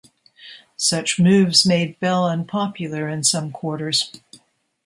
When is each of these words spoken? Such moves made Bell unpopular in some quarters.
Such 0.77 1.19
moves 1.19 1.63
made 1.63 1.99
Bell 1.99 2.27
unpopular 2.27 3.07
in 3.07 3.23
some 3.23 3.51
quarters. 3.51 4.11